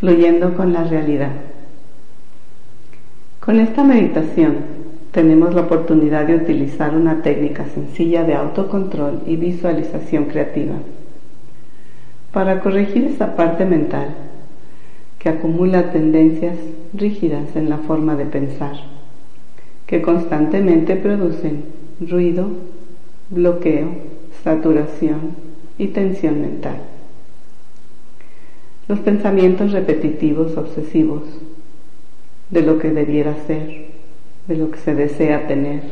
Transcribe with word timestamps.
fluyendo 0.00 0.54
con 0.54 0.72
la 0.72 0.84
realidad. 0.84 1.30
Con 3.38 3.60
esta 3.60 3.84
meditación 3.84 4.56
tenemos 5.12 5.54
la 5.54 5.62
oportunidad 5.62 6.26
de 6.26 6.36
utilizar 6.36 6.96
una 6.96 7.22
técnica 7.22 7.66
sencilla 7.66 8.24
de 8.24 8.34
autocontrol 8.34 9.22
y 9.26 9.36
visualización 9.36 10.24
creativa 10.24 10.74
para 12.32 12.60
corregir 12.60 13.04
esa 13.04 13.36
parte 13.36 13.66
mental 13.66 14.14
que 15.18 15.28
acumula 15.28 15.92
tendencias 15.92 16.56
rígidas 16.94 17.54
en 17.54 17.68
la 17.68 17.78
forma 17.78 18.16
de 18.16 18.24
pensar, 18.24 18.76
que 19.86 20.00
constantemente 20.00 20.96
producen 20.96 21.64
ruido, 22.00 22.48
bloqueo, 23.28 23.88
saturación 24.42 25.36
y 25.76 25.88
tensión 25.88 26.40
mental. 26.40 26.99
Los 28.90 28.98
pensamientos 28.98 29.70
repetitivos, 29.70 30.56
obsesivos, 30.56 31.22
de 32.50 32.62
lo 32.62 32.80
que 32.80 32.90
debiera 32.90 33.36
ser, 33.46 33.86
de 34.48 34.56
lo 34.56 34.72
que 34.72 34.80
se 34.80 34.96
desea 34.96 35.46
tener, 35.46 35.82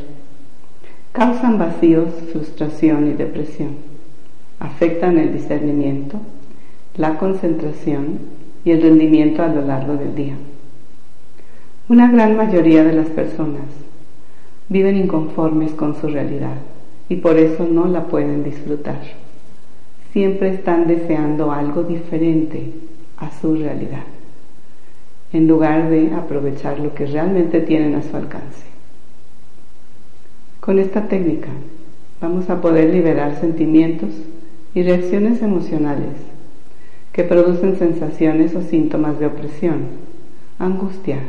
causan 1.13 1.57
vacíos, 1.57 2.09
frustración 2.33 3.07
y 3.07 3.13
depresión, 3.13 3.69
afectan 4.59 5.17
el 5.17 5.31
discernimiento, 5.31 6.17
la 6.97 7.17
concentración 7.17 8.19
y 8.65 8.71
el 8.71 8.81
rendimiento 8.81 9.43
a 9.43 9.47
lo 9.47 9.61
largo 9.61 9.93
del 9.93 10.13
día. 10.13 10.35
Una 11.87 12.11
gran 12.11 12.35
mayoría 12.35 12.83
de 12.83 12.91
las 12.91 13.07
personas 13.07 13.69
viven 14.67 14.97
inconformes 14.97 15.71
con 15.71 15.95
su 15.95 16.07
realidad 16.07 16.57
y 17.07 17.15
por 17.15 17.37
eso 17.37 17.65
no 17.65 17.85
la 17.85 18.07
pueden 18.07 18.43
disfrutar. 18.43 18.99
Siempre 20.11 20.49
están 20.49 20.87
deseando 20.87 21.53
algo 21.53 21.83
diferente 21.83 22.88
a 23.19 23.31
su 23.39 23.55
realidad 23.55 24.03
en 25.31 25.47
lugar 25.47 25.89
de 25.89 26.11
aprovechar 26.13 26.79
lo 26.79 26.93
que 26.95 27.05
realmente 27.05 27.61
tienen 27.61 27.95
a 27.95 28.01
su 28.01 28.15
alcance. 28.15 28.65
Con 30.59 30.79
esta 30.79 31.07
técnica 31.07 31.49
vamos 32.19 32.49
a 32.49 32.61
poder 32.61 32.93
liberar 32.93 33.39
sentimientos 33.39 34.09
y 34.73 34.83
reacciones 34.83 35.41
emocionales 35.41 36.15
que 37.13 37.23
producen 37.23 37.77
sensaciones 37.77 38.55
o 38.55 38.61
síntomas 38.61 39.19
de 39.19 39.27
opresión, 39.27 39.79
angustia, 40.57 41.19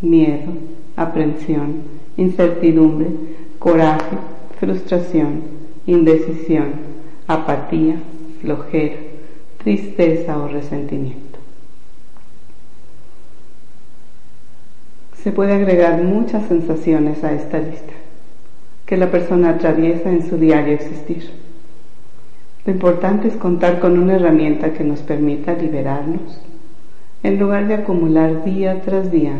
miedo, 0.00 0.52
aprensión, 0.96 1.82
incertidumbre, 2.16 3.08
coraje, 3.58 4.16
frustración, 4.58 5.42
indecisión, 5.86 6.72
apatía, 7.26 7.96
flojera, 8.40 8.96
tristeza 9.58 10.38
o 10.38 10.48
resentimiento. 10.48 11.27
Se 15.28 15.32
puede 15.32 15.52
agregar 15.52 16.02
muchas 16.02 16.48
sensaciones 16.48 17.22
a 17.22 17.34
esta 17.34 17.58
lista 17.58 17.92
que 18.86 18.96
la 18.96 19.10
persona 19.10 19.50
atraviesa 19.50 20.08
en 20.08 20.26
su 20.26 20.38
diario 20.38 20.72
existir. 20.72 21.28
Lo 22.64 22.72
importante 22.72 23.28
es 23.28 23.34
contar 23.34 23.78
con 23.78 23.98
una 23.98 24.14
herramienta 24.14 24.72
que 24.72 24.84
nos 24.84 25.00
permita 25.00 25.52
liberarnos 25.52 26.40
en 27.22 27.38
lugar 27.38 27.68
de 27.68 27.74
acumular 27.74 28.42
día 28.42 28.80
tras 28.80 29.10
día 29.10 29.34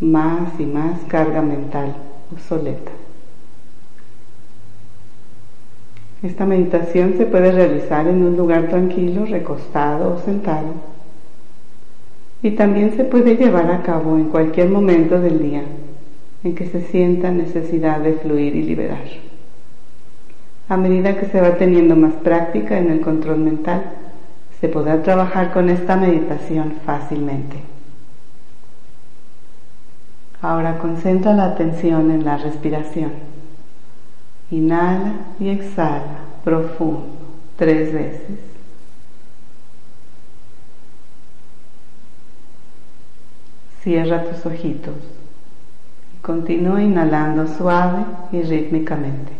más 0.00 0.58
y 0.58 0.66
más 0.66 0.98
carga 1.06 1.40
mental 1.40 1.94
obsoleta. 2.32 2.90
Esta 6.24 6.46
meditación 6.46 7.14
se 7.16 7.26
puede 7.26 7.52
realizar 7.52 8.08
en 8.08 8.24
un 8.24 8.36
lugar 8.36 8.66
tranquilo, 8.66 9.24
recostado 9.24 10.16
o 10.16 10.18
sentado 10.18 10.95
y 12.42 12.52
también 12.52 12.96
se 12.96 13.04
puede 13.04 13.36
llevar 13.36 13.70
a 13.70 13.82
cabo 13.82 14.16
en 14.16 14.28
cualquier 14.28 14.68
momento 14.68 15.20
del 15.20 15.40
día 15.42 15.62
en 16.44 16.54
que 16.54 16.66
se 16.66 16.82
sienta 16.82 17.30
necesidad 17.30 18.00
de 18.00 18.14
fluir 18.14 18.54
y 18.54 18.62
liberar. 18.62 19.04
A 20.68 20.76
medida 20.76 21.16
que 21.16 21.26
se 21.26 21.40
va 21.40 21.56
teniendo 21.56 21.96
más 21.96 22.14
práctica 22.14 22.78
en 22.78 22.90
el 22.90 23.00
control 23.00 23.38
mental, 23.38 23.84
se 24.60 24.68
podrá 24.68 25.02
trabajar 25.02 25.52
con 25.52 25.68
esta 25.68 25.96
meditación 25.96 26.74
fácilmente. 26.84 27.56
Ahora 30.40 30.78
concentra 30.78 31.32
la 31.34 31.46
atención 31.46 32.10
en 32.10 32.24
la 32.24 32.36
respiración. 32.36 33.10
Inhala 34.50 35.14
y 35.40 35.48
exhala 35.48 36.20
profundo 36.44 37.06
tres 37.56 37.92
veces. 37.92 38.55
Cierra 43.86 44.24
tus 44.24 44.44
ojitos 44.44 44.96
y 46.12 46.20
continúa 46.20 46.82
inhalando 46.82 47.46
suave 47.46 48.04
y 48.32 48.42
rítmicamente, 48.42 49.30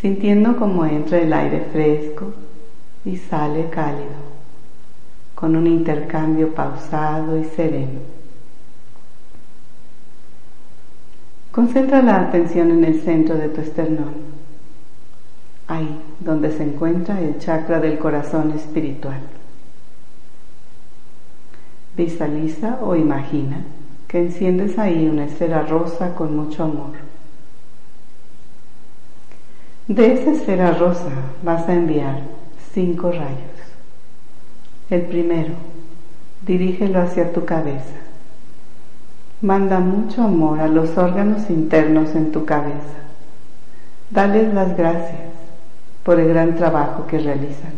sintiendo 0.00 0.56
cómo 0.56 0.84
entra 0.84 1.18
el 1.18 1.32
aire 1.32 1.66
fresco 1.72 2.26
y 3.04 3.16
sale 3.16 3.68
cálido, 3.68 4.14
con 5.34 5.56
un 5.56 5.66
intercambio 5.66 6.54
pausado 6.54 7.36
y 7.36 7.42
sereno. 7.46 7.98
Concentra 11.50 12.00
la 12.00 12.20
atención 12.20 12.70
en 12.70 12.84
el 12.84 13.00
centro 13.00 13.34
de 13.34 13.48
tu 13.48 13.60
esternón, 13.60 14.14
ahí 15.66 16.00
donde 16.20 16.52
se 16.52 16.62
encuentra 16.62 17.20
el 17.20 17.40
chakra 17.40 17.80
del 17.80 17.98
corazón 17.98 18.52
espiritual. 18.52 19.18
Visualiza 21.96 22.78
o 22.82 22.96
imagina 22.96 23.58
que 24.08 24.18
enciendes 24.18 24.78
ahí 24.78 25.08
una 25.08 25.24
esfera 25.24 25.62
rosa 25.62 26.14
con 26.14 26.36
mucho 26.36 26.64
amor. 26.64 26.92
De 29.86 30.14
esa 30.14 30.32
esfera 30.32 30.72
rosa 30.72 31.10
vas 31.42 31.68
a 31.68 31.74
enviar 31.74 32.20
cinco 32.72 33.10
rayos. 33.10 33.54
El 34.90 35.02
primero, 35.02 35.52
dirígelo 36.46 37.00
hacia 37.00 37.32
tu 37.32 37.44
cabeza. 37.44 37.94
Manda 39.40 39.80
mucho 39.80 40.22
amor 40.22 40.60
a 40.60 40.68
los 40.68 40.96
órganos 40.96 41.50
internos 41.50 42.14
en 42.14 42.32
tu 42.32 42.44
cabeza. 42.44 43.04
Dales 44.10 44.52
las 44.54 44.76
gracias 44.76 45.20
por 46.02 46.18
el 46.18 46.28
gran 46.28 46.56
trabajo 46.56 47.06
que 47.06 47.18
realizan. 47.18 47.72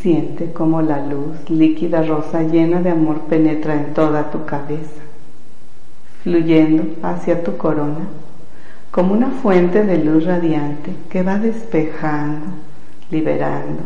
Siente 0.00 0.50
como 0.54 0.80
la 0.80 1.04
luz 1.04 1.50
líquida 1.50 2.02
rosa 2.02 2.42
llena 2.42 2.80
de 2.80 2.88
amor 2.88 3.20
penetra 3.28 3.74
en 3.74 3.92
toda 3.92 4.30
tu 4.30 4.46
cabeza, 4.46 5.02
fluyendo 6.22 6.84
hacia 7.02 7.44
tu 7.44 7.58
corona 7.58 8.08
como 8.90 9.12
una 9.12 9.28
fuente 9.28 9.84
de 9.84 9.98
luz 9.98 10.24
radiante 10.24 10.92
que 11.10 11.22
va 11.22 11.38
despejando, 11.38 12.46
liberando, 13.10 13.82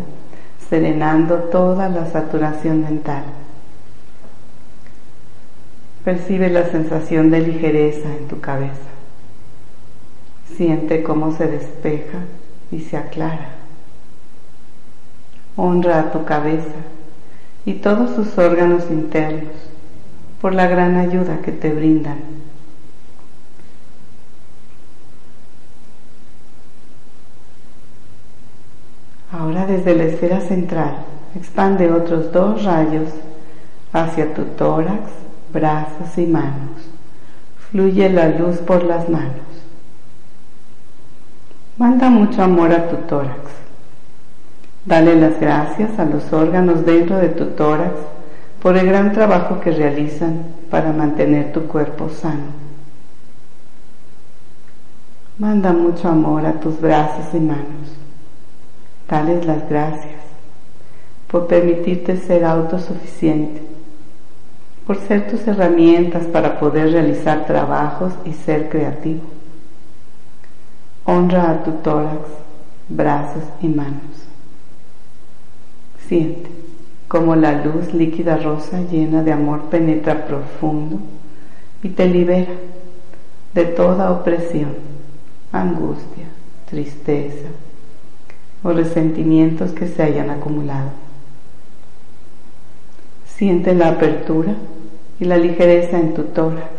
serenando 0.71 1.35
toda 1.51 1.89
la 1.89 2.07
saturación 2.07 2.83
mental. 2.83 3.25
Percibe 6.05 6.49
la 6.49 6.71
sensación 6.71 7.29
de 7.33 7.41
ligereza 7.41 8.09
en 8.17 8.29
tu 8.29 8.41
cabeza. 8.41 8.73
Siente 10.57 11.03
cómo 11.03 11.33
se 11.37 11.49
despeja 11.49 12.19
y 12.71 12.81
se 12.81 12.97
aclara 12.97 13.64
honra 15.57 16.01
a 16.01 16.13
tu 16.13 16.25
cabeza 16.25 16.75
y 17.65 17.75
todos 17.75 18.15
sus 18.15 18.37
órganos 18.39 18.91
internos 18.91 19.53
por 20.41 20.55
la 20.55 20.67
gran 20.67 20.97
ayuda 20.97 21.41
que 21.43 21.53
te 21.53 21.73
brindan. 21.73 22.19
Ahora 29.33 29.67
desde 29.67 29.97
la 29.97 30.05
esfera 30.05 30.41
central 30.41 30.97
expande 31.35 31.91
otros 31.91 32.33
dos 32.33 32.65
rayos 32.65 33.09
hacia 33.93 34.35
tu 34.35 34.45
tórax, 34.45 35.11
brazos 35.53 36.19
y 36.19 36.27
manos. 36.27 36.91
Fluye 37.71 38.09
la 38.11 38.29
luz 38.29 38.59
por 38.59 38.85
las 38.85 39.09
manos. 39.09 39.33
Manda 41.79 42.11
mucho 42.11 42.43
amor 42.43 42.73
a 42.73 42.89
tu 42.89 42.97
tórax 43.09 43.64
Dale 44.87 45.17
las 45.17 45.41
gracias 45.41 45.99
a 45.99 46.05
los 46.05 46.31
órganos 46.33 46.85
dentro 46.85 47.17
de 47.17 47.31
tu 47.31 47.47
tórax 47.47 47.95
por 48.61 48.77
el 48.77 48.87
gran 48.87 49.13
trabajo 49.13 49.61
que 49.61 49.71
realizan 49.71 50.45
para 50.71 50.93
mantener 50.93 51.53
tu 51.53 51.67
cuerpo 51.67 52.11
sano. 52.11 52.65
Manda 55.39 55.73
mucho 55.73 56.09
amor 56.09 56.45
a 56.45 56.61
tus 56.61 56.81
brazos 56.81 57.35
y 57.35 57.41
manos. 57.41 57.97
Dales 59.09 59.47
las 59.47 59.69
gracias 59.69 60.23
por 61.29 61.47
permitirte 61.47 62.19
ser 62.19 62.45
autosuficiente, 62.45 63.63
por 64.87 64.99
ser 64.99 65.29
tus 65.29 65.47
herramientas 65.49 66.27
para 66.27 66.61
poder 66.61 66.93
realizar 66.93 67.47
trabajos 67.47 68.13
y 68.25 68.33
ser 68.33 68.69
creativo. 68.69 69.23
Honra 71.07 71.51
a 71.51 71.63
tu 71.65 71.73
tórax, 71.73 72.29
brazos 72.89 73.43
y 73.61 73.69
manos. 73.69 74.25
Siente 76.09 76.51
como 77.09 77.37
la 77.37 77.65
luz 77.65 77.95
líquida 77.95 78.37
rosa 78.37 78.81
llena 78.91 79.23
de 79.23 79.33
amor 79.33 79.65
penetra 79.71 80.27
profundo 80.27 80.99
y 81.83 81.91
te 81.91 82.07
libera 82.07 82.53
de 83.55 83.65
toda 83.67 84.11
opresión, 84.11 84.75
angustia, 85.53 86.27
tristeza 86.69 87.49
o 88.63 88.73
resentimientos 88.73 89.73
que 89.73 89.87
se 89.87 90.03
hayan 90.03 90.31
acumulado. 90.31 90.91
Siente 93.27 93.75
la 93.75 93.89
apertura 93.89 94.55
y 95.21 95.25
la 95.25 95.37
ligereza 95.37 95.99
en 95.99 96.15
tu 96.15 96.25
tórax. 96.25 96.71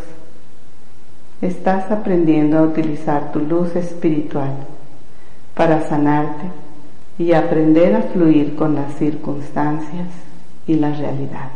Estás 1.42 1.92
aprendiendo 1.92 2.58
a 2.58 2.64
utilizar 2.64 3.32
tu 3.32 3.40
luz 3.40 3.76
espiritual 3.76 4.52
para 5.54 5.88
sanarte 5.88 6.65
y 7.18 7.34
aprender 7.34 7.96
a 7.96 8.02
fluir 8.02 8.56
con 8.56 8.76
las 8.76 8.96
circunstancias 8.96 10.08
y 10.68 10.76
la 10.76 10.94
realidad. 10.94 11.50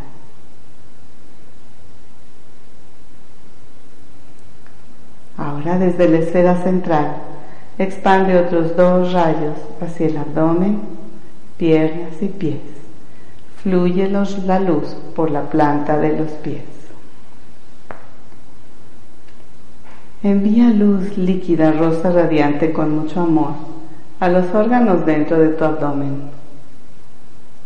Ahora 5.37 5.77
desde 5.77 6.09
la 6.09 6.19
esfera 6.19 6.63
central 6.63 7.17
expande 7.77 8.37
otros 8.37 8.75
dos 8.75 9.13
rayos 9.13 9.55
hacia 9.81 10.07
el 10.07 10.17
abdomen, 10.17 10.79
piernas 11.57 12.21
y 12.21 12.27
pies. 12.27 12.59
Fluye 13.63 14.09
la 14.09 14.59
luz 14.59 14.95
por 15.15 15.31
la 15.31 15.49
planta 15.49 15.97
de 15.97 16.17
los 16.17 16.29
pies. 16.31 16.63
Envía 20.23 20.69
luz 20.69 21.17
líquida 21.17 21.71
rosa 21.71 22.11
radiante 22.11 22.73
con 22.73 22.97
mucho 22.97 23.21
amor 23.21 23.78
a 24.19 24.27
los 24.27 24.53
órganos 24.53 25.05
dentro 25.05 25.39
de 25.39 25.49
tu 25.49 25.63
abdomen. 25.63 26.23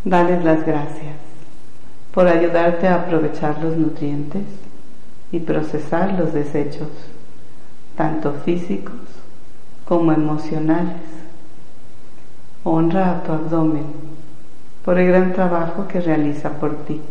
Dales 0.03 0.43
las 0.43 0.65
gracias 0.65 1.15
por 2.13 2.27
ayudarte 2.27 2.87
a 2.87 2.95
aprovechar 2.95 3.63
los 3.63 3.75
nutrientes 3.75 4.43
y 5.31 5.39
procesar 5.39 6.13
los 6.13 6.31
desechos, 6.31 6.89
tanto 7.97 8.33
físicos 8.45 8.99
como 9.85 10.11
emocionales. 10.11 11.01
Honra 12.63 13.11
a 13.11 13.23
tu 13.23 13.31
abdomen 13.31 13.85
por 14.85 14.99
el 14.99 15.07
gran 15.07 15.33
trabajo 15.33 15.87
que 15.87 16.01
realiza 16.01 16.51
por 16.51 16.85
ti. 16.85 17.01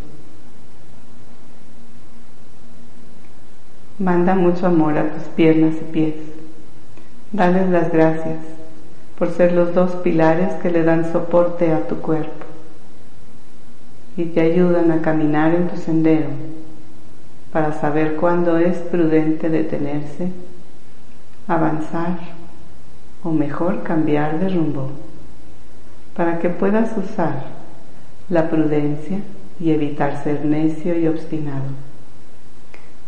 Manda 3.98 4.34
mucho 4.34 4.66
amor 4.66 4.96
a 4.96 5.10
tus 5.10 5.24
piernas 5.24 5.74
y 5.80 5.92
pies. 5.92 6.14
Dales 7.32 7.68
las 7.70 7.92
gracias 7.92 8.61
por 9.22 9.30
ser 9.30 9.52
los 9.52 9.72
dos 9.72 9.92
pilares 10.02 10.52
que 10.54 10.68
le 10.68 10.82
dan 10.82 11.12
soporte 11.12 11.72
a 11.72 11.86
tu 11.86 11.98
cuerpo 11.98 12.44
y 14.16 14.24
te 14.24 14.40
ayudan 14.40 14.90
a 14.90 15.00
caminar 15.00 15.54
en 15.54 15.68
tu 15.68 15.76
sendero 15.76 16.26
para 17.52 17.72
saber 17.72 18.16
cuándo 18.16 18.58
es 18.58 18.78
prudente 18.78 19.48
detenerse, 19.48 20.32
avanzar 21.46 22.18
o 23.22 23.30
mejor 23.30 23.84
cambiar 23.84 24.40
de 24.40 24.48
rumbo, 24.48 24.90
para 26.16 26.40
que 26.40 26.48
puedas 26.48 26.90
usar 26.98 27.44
la 28.28 28.50
prudencia 28.50 29.20
y 29.60 29.70
evitar 29.70 30.20
ser 30.24 30.44
necio 30.44 30.98
y 30.98 31.06
obstinado. 31.06 31.70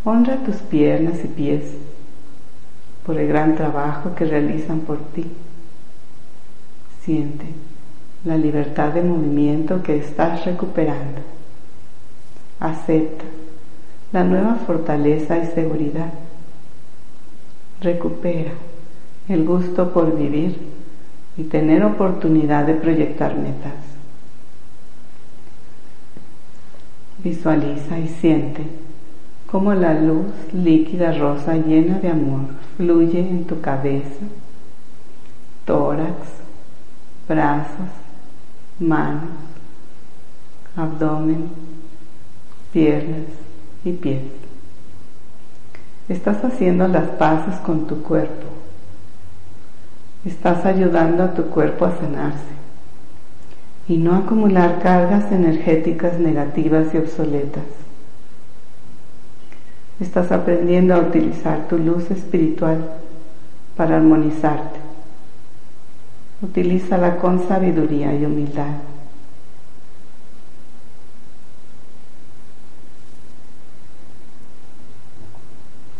Honra 0.04 0.36
tus 0.44 0.58
piernas 0.58 1.24
y 1.24 1.26
pies 1.26 1.64
por 3.04 3.18
el 3.18 3.26
gran 3.26 3.56
trabajo 3.56 4.14
que 4.14 4.26
realizan 4.26 4.78
por 4.78 4.98
ti 4.98 5.26
Siente 7.04 7.44
la 8.24 8.38
libertad 8.38 8.94
de 8.94 9.02
movimiento 9.02 9.82
que 9.82 9.98
estás 9.98 10.46
recuperando. 10.46 11.20
Acepta 12.60 13.24
la 14.10 14.24
nueva 14.24 14.54
fortaleza 14.66 15.36
y 15.36 15.46
seguridad. 15.48 16.12
Recupera 17.82 18.52
el 19.28 19.44
gusto 19.44 19.92
por 19.92 20.16
vivir 20.16 20.56
y 21.36 21.42
tener 21.44 21.84
oportunidad 21.84 22.64
de 22.64 22.74
proyectar 22.74 23.36
metas. 23.36 23.74
Visualiza 27.22 27.98
y 27.98 28.08
siente 28.08 28.62
cómo 29.50 29.74
la 29.74 29.92
luz 29.92 30.32
líquida 30.54 31.12
rosa 31.12 31.56
llena 31.56 31.98
de 31.98 32.08
amor 32.08 32.46
fluye 32.76 33.20
en 33.20 33.44
tu 33.44 33.60
cabeza, 33.60 34.24
tórax, 35.66 36.43
brazos, 37.28 37.88
manos, 38.78 39.30
abdomen, 40.76 41.48
piernas 42.72 43.26
y 43.84 43.92
pies. 43.92 44.22
Estás 46.08 46.44
haciendo 46.44 46.86
las 46.88 47.08
paces 47.10 47.54
con 47.60 47.86
tu 47.86 48.02
cuerpo. 48.02 48.46
Estás 50.24 50.64
ayudando 50.66 51.22
a 51.22 51.34
tu 51.34 51.44
cuerpo 51.44 51.84
a 51.86 51.96
sanarse 51.96 52.54
y 53.88 53.98
no 53.98 54.16
acumular 54.16 54.80
cargas 54.82 55.30
energéticas 55.32 56.18
negativas 56.18 56.94
y 56.94 56.98
obsoletas. 56.98 57.64
Estás 60.00 60.32
aprendiendo 60.32 60.94
a 60.94 60.98
utilizar 60.98 61.68
tu 61.68 61.78
luz 61.78 62.10
espiritual 62.10 62.78
para 63.76 63.96
armonizarte 63.96 64.83
Utilízala 66.44 67.16
con 67.16 67.48
sabiduría 67.48 68.14
y 68.14 68.26
humildad. 68.26 68.76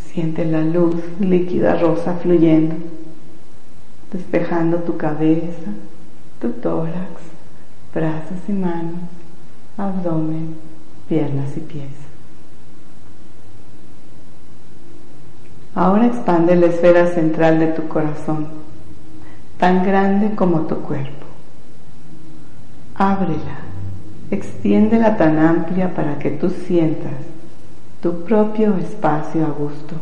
Siente 0.07 0.45
la 0.45 0.61
luz 0.61 0.97
líquida 1.19 1.77
rosa 1.77 2.17
fluyendo, 2.17 2.75
despejando 4.13 4.81
tu 4.81 4.99
cabeza, 4.99 5.73
tu 6.43 6.51
tórax, 6.51 7.23
brazos 7.95 8.39
y 8.47 8.53
manos, 8.53 9.01
abdomen, 9.79 10.57
piernas 11.09 11.57
y 11.57 11.61
pies. 11.61 11.89
Ahora 15.75 16.07
expande 16.07 16.55
la 16.55 16.67
esfera 16.67 17.07
central 17.07 17.61
de 17.61 17.69
tu 17.69 17.89
corazón 17.89 18.65
tan 19.65 19.83
grande 19.83 20.35
como 20.35 20.67
tu 20.67 20.77
cuerpo. 20.83 21.25
Ábrela, 22.97 23.61
extiéndela 24.31 25.17
tan 25.17 25.39
amplia 25.39 25.95
para 25.95 26.19
que 26.19 26.33
tú 26.33 26.51
sientas 26.51 27.15
tu 28.03 28.25
propio 28.25 28.77
espacio 28.77 29.47
a 29.47 29.49
gusto. 29.49 29.95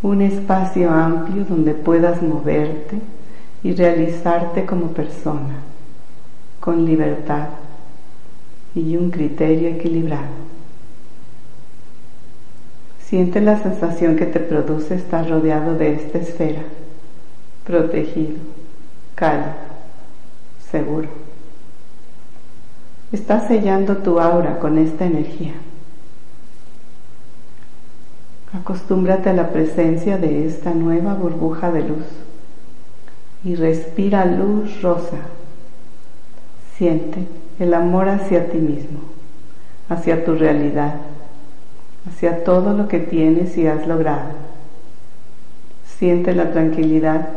Un 0.00 0.22
espacio 0.22 0.90
amplio 0.90 1.44
donde 1.44 1.74
puedas 1.74 2.22
moverte 2.22 2.96
y 3.62 3.74
realizarte 3.74 4.64
como 4.64 4.86
persona, 4.92 5.56
con 6.60 6.86
libertad 6.86 7.48
y 8.74 8.96
un 8.96 9.10
criterio 9.10 9.68
equilibrado. 9.68 10.34
Siente 13.00 13.42
la 13.42 13.62
sensación 13.62 14.16
que 14.16 14.24
te 14.24 14.40
produce 14.40 14.94
estar 14.94 15.28
rodeado 15.28 15.74
de 15.74 15.92
esta 15.92 16.16
esfera 16.16 16.62
protegido, 17.64 18.36
cálido, 19.14 19.54
seguro. 20.70 21.08
Estás 23.12 23.46
sellando 23.48 23.98
tu 23.98 24.18
aura 24.20 24.58
con 24.58 24.78
esta 24.78 25.06
energía. 25.06 25.54
Acostúmbrate 28.52 29.30
a 29.30 29.34
la 29.34 29.50
presencia 29.50 30.18
de 30.18 30.46
esta 30.46 30.72
nueva 30.72 31.14
burbuja 31.14 31.72
de 31.72 31.82
luz 31.82 32.04
y 33.44 33.56
respira 33.56 34.24
luz 34.24 34.80
rosa. 34.82 35.18
Siente 36.76 37.26
el 37.58 37.74
amor 37.74 38.08
hacia 38.08 38.50
ti 38.50 38.58
mismo, 38.58 39.00
hacia 39.88 40.24
tu 40.24 40.34
realidad, 40.34 40.94
hacia 42.08 42.42
todo 42.42 42.74
lo 42.74 42.88
que 42.88 42.98
tienes 42.98 43.56
y 43.56 43.66
has 43.66 43.86
logrado. 43.86 44.30
Siente 45.98 46.34
la 46.34 46.52
tranquilidad 46.52 47.28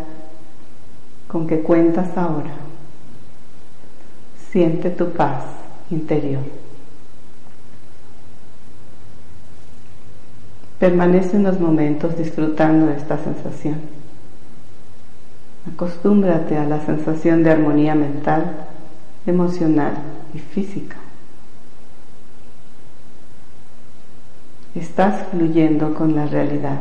con 1.28 1.48
que 1.48 1.60
cuentas 1.60 2.18
ahora. 2.18 2.56
Siente 4.52 4.90
tu 4.90 5.12
paz 5.12 5.44
interior. 5.92 6.44
Permanece 10.80 11.38
unos 11.38 11.60
momentos 11.60 12.18
disfrutando 12.18 12.88
de 12.88 12.98
esta 12.98 13.18
sensación. 13.18 13.82
Acostúmbrate 15.74 16.58
a 16.58 16.66
la 16.66 16.86
sensación 16.86 17.44
de 17.44 17.52
armonía 17.52 17.96
mental, 17.96 18.68
emocional 19.26 19.94
y 20.34 20.40
física. 20.40 20.98
Estás 24.76 25.28
fluyendo 25.32 25.94
con 25.96 26.16
la 26.16 26.28
realidad. 26.28 26.80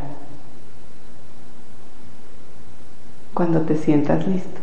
Cuando 3.36 3.60
te 3.60 3.76
sientas 3.76 4.26
listo. 4.26 4.60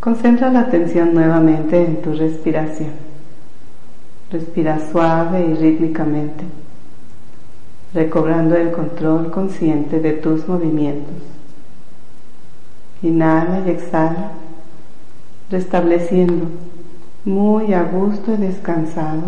Concentra 0.00 0.50
la 0.50 0.60
atención 0.60 1.12
nuevamente 1.12 1.84
en 1.84 2.00
tu 2.00 2.14
respiración. 2.14 2.92
Respira 4.32 4.80
suave 4.90 5.44
y 5.44 5.54
rítmicamente, 5.54 6.44
recobrando 7.92 8.56
el 8.56 8.72
control 8.72 9.30
consciente 9.30 10.00
de 10.00 10.14
tus 10.14 10.48
movimientos. 10.48 11.14
Inhala 13.02 13.60
y 13.66 13.70
exhala, 13.70 14.30
restableciendo 15.50 16.46
muy 17.26 17.74
a 17.74 17.82
gusto 17.82 18.32
y 18.32 18.38
descansado. 18.38 19.24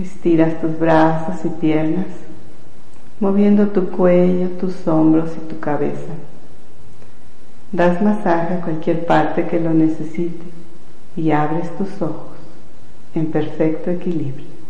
Estiras 0.00 0.60
tus 0.60 0.76
brazos 0.80 1.44
y 1.44 1.48
piernas, 1.48 2.06
moviendo 3.22 3.68
tu 3.68 3.88
cuello, 3.88 4.48
tus 4.58 4.84
hombros 4.88 5.30
y 5.36 5.48
tu 5.48 5.60
cabeza. 5.60 6.12
Das 7.70 8.02
masaje 8.02 8.54
a 8.54 8.60
cualquier 8.60 9.06
parte 9.06 9.46
que 9.46 9.60
lo 9.60 9.72
necesite 9.72 10.44
y 11.14 11.30
abres 11.30 11.70
tus 11.78 12.02
ojos 12.02 12.36
en 13.14 13.26
perfecto 13.26 13.92
equilibrio. 13.92 14.61